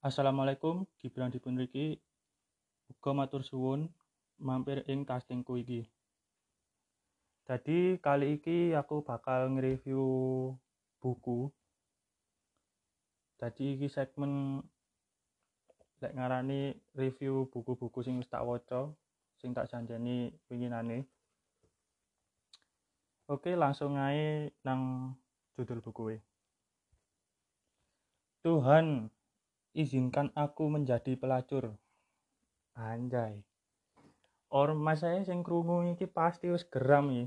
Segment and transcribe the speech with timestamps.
[0.00, 2.00] Assalamualaikum Gibran dipun riki
[2.88, 3.92] uga matur suwun
[4.40, 5.84] mampir ing castingku iki.
[7.44, 10.00] Jadi kali iki aku bakal nge-review
[11.04, 11.52] buku.
[13.44, 14.64] Jadi iki segmen
[16.00, 18.88] lek ngarani review buku-buku sing wis tak waca,
[19.36, 21.04] sing tak janjeni winginane.
[23.28, 25.12] Oke, langsung ae nang
[25.60, 26.16] judul buku
[28.40, 29.12] Tuhan
[29.80, 31.72] izinkan aku menjadi pelacur.
[32.76, 33.40] Anjay.
[34.52, 37.26] Ormas saya sing krungu iki pasti wis geram iki.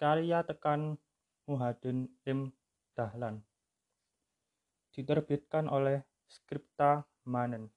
[0.00, 0.96] Karya tekan
[1.44, 2.54] Muhadin M.
[2.96, 3.42] Dahlan.
[4.94, 7.68] Diterbitkan oleh Skripta Manen.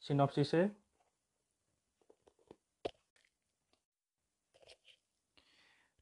[0.00, 0.72] Sinopsisnya?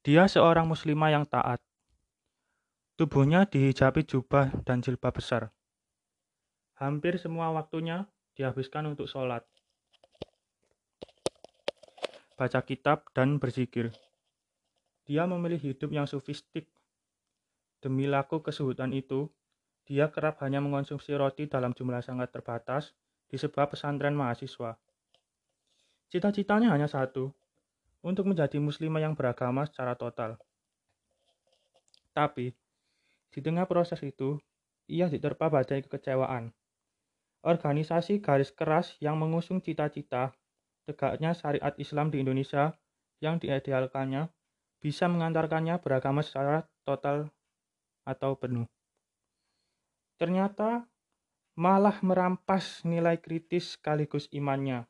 [0.06, 1.60] Dia seorang muslimah yang taat
[2.98, 5.54] Tubuhnya dihijabi jubah dan jilbab besar.
[6.82, 9.46] Hampir semua waktunya dihabiskan untuk sholat,
[12.34, 13.94] baca kitab, dan berzikir.
[15.06, 16.66] Dia memilih hidup yang sofistik.
[17.78, 19.30] Demi laku kesuhutan itu,
[19.86, 22.98] dia kerap hanya mengonsumsi roti dalam jumlah sangat terbatas
[23.30, 24.74] di sebuah pesantren mahasiswa.
[26.10, 27.30] Cita-citanya hanya satu,
[28.02, 30.34] untuk menjadi muslimah yang beragama secara total.
[32.10, 32.50] Tapi,
[33.28, 34.40] di tengah proses itu,
[34.88, 36.52] ia diterpa badai kekecewaan.
[37.44, 40.34] Organisasi garis keras yang mengusung cita-cita
[40.88, 42.72] tegaknya syariat Islam di Indonesia
[43.20, 44.32] yang diidealkannya
[44.80, 47.28] bisa mengantarkannya beragama secara total
[48.08, 48.64] atau penuh.
[50.16, 50.88] Ternyata
[51.60, 54.88] malah merampas nilai kritis sekaligus imannya.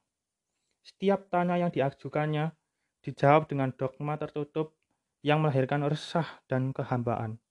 [0.86, 2.55] Setiap tanya yang diajukannya
[3.02, 4.78] dijawab dengan dogma tertutup
[5.27, 7.42] yang melahirkan resah dan kehambaan.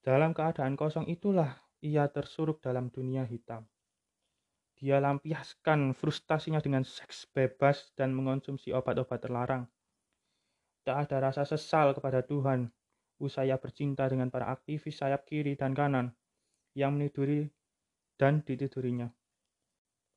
[0.00, 3.68] Dalam keadaan kosong itulah ia tersuruk dalam dunia hitam.
[4.80, 9.68] Dia lampiaskan frustasinya dengan seks bebas dan mengonsumsi obat-obat terlarang.
[10.88, 12.72] Tak ada rasa sesal kepada Tuhan,
[13.20, 16.16] usaya bercinta dengan para aktivis sayap kiri dan kanan
[16.72, 17.52] yang meniduri
[18.16, 19.12] dan ditidurinya.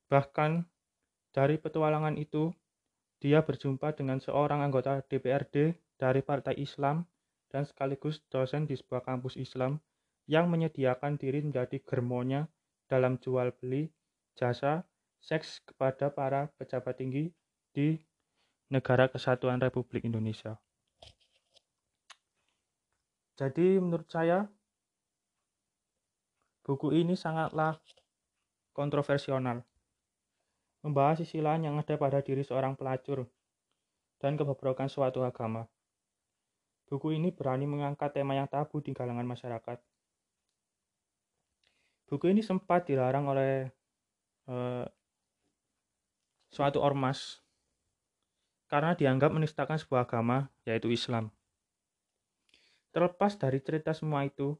[0.08, 0.64] Bahkan
[1.36, 2.56] dari petualangan itu,
[3.20, 7.04] dia berjumpa dengan seorang anggota DPRD dari Partai Islam
[7.54, 9.78] dan sekaligus dosen di sebuah kampus Islam
[10.26, 12.50] yang menyediakan diri menjadi germonya
[12.90, 13.94] dalam jual beli
[14.34, 14.82] jasa
[15.22, 17.30] seks kepada para pejabat tinggi
[17.70, 18.02] di
[18.74, 20.58] Negara Kesatuan Republik Indonesia.
[23.38, 24.50] Jadi menurut saya
[26.66, 27.78] buku ini sangatlah
[28.74, 29.42] kontroversial.
[30.84, 33.30] Membahas sisi lain yang ada pada diri seorang pelacur
[34.20, 35.70] dan kebobrokan suatu agama.
[36.94, 39.82] Buku ini berani mengangkat tema yang tabu di kalangan masyarakat.
[42.06, 43.66] Buku ini sempat dilarang oleh
[44.46, 44.86] uh,
[46.54, 47.42] suatu ormas
[48.70, 51.34] karena dianggap menistakan sebuah agama, yaitu Islam.
[52.94, 54.54] Terlepas dari cerita semua itu,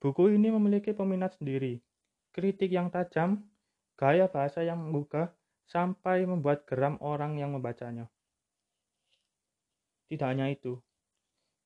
[0.00, 1.84] buku ini memiliki peminat sendiri,
[2.32, 3.44] kritik yang tajam,
[4.00, 5.28] gaya bahasa yang menggugah,
[5.68, 8.08] sampai membuat geram orang yang membacanya.
[10.08, 10.80] Tidak hanya itu,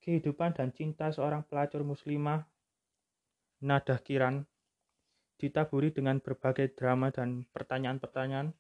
[0.01, 2.45] kehidupan dan cinta seorang pelacur muslimah,
[3.61, 4.45] Nadah Kiran,
[5.37, 8.53] ditaburi dengan berbagai drama dan pertanyaan-pertanyaan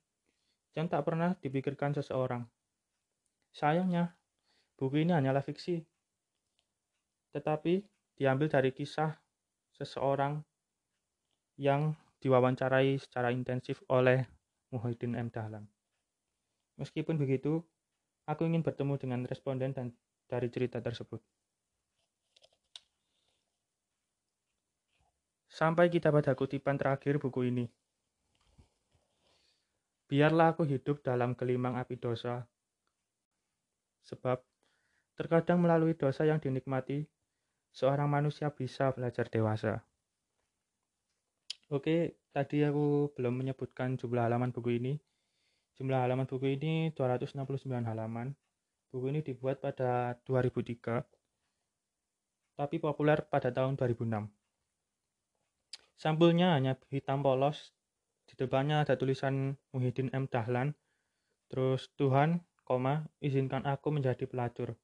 [0.76, 2.48] yang tak pernah dipikirkan seseorang.
[3.50, 4.16] Sayangnya,
[4.78, 5.82] buku ini hanyalah fiksi,
[7.34, 7.82] tetapi
[8.16, 9.16] diambil dari kisah
[9.74, 10.40] seseorang
[11.60, 14.24] yang diwawancarai secara intensif oleh
[14.70, 15.32] Muhyiddin M.
[15.32, 15.64] Dahlan.
[16.76, 17.60] Meskipun begitu,
[18.24, 19.92] aku ingin bertemu dengan responden dan
[20.30, 21.18] dari cerita tersebut.
[25.50, 27.66] Sampai kita pada kutipan terakhir buku ini.
[30.06, 32.46] Biarlah aku hidup dalam gelimang api dosa,
[34.06, 34.42] sebab
[35.18, 37.06] terkadang melalui dosa yang dinikmati,
[37.70, 39.86] seorang manusia bisa belajar dewasa.
[41.70, 44.98] Oke, tadi aku belum menyebutkan jumlah halaman buku ini.
[45.78, 48.34] Jumlah halaman buku ini 269 halaman.
[48.90, 51.06] Buku ini dibuat pada 2003,
[52.58, 54.26] tapi populer pada tahun 2006.
[55.94, 57.70] Sampulnya hanya hitam polos,
[58.26, 60.26] di depannya ada tulisan Muhyiddin M.
[60.26, 60.74] Dahlan,
[61.46, 64.74] terus Tuhan, koma, izinkan aku menjadi pelacur.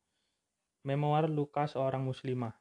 [0.87, 2.55] Memoir luka seorang muslimah.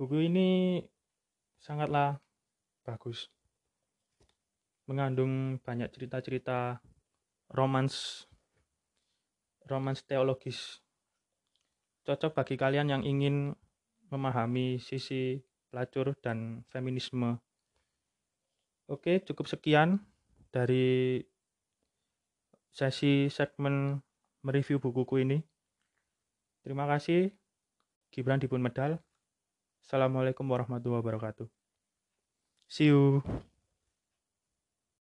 [0.00, 0.80] Buku ini
[1.60, 2.24] sangatlah
[2.88, 3.28] bagus.
[4.88, 6.80] Mengandung banyak cerita-cerita
[7.52, 8.24] romans
[9.66, 10.80] romans teologis.
[12.06, 13.52] Cocok bagi kalian yang ingin
[14.08, 17.42] memahami sisi pelacur dan feminisme.
[18.86, 19.98] Oke, cukup sekian
[20.54, 21.18] dari
[22.70, 23.98] sesi segmen
[24.46, 25.38] mereview bukuku ini.
[26.62, 27.34] Terima kasih.
[28.14, 29.02] Gibran Dipun Medal.
[29.82, 31.50] Assalamualaikum warahmatullahi wabarakatuh.
[32.70, 33.22] See you.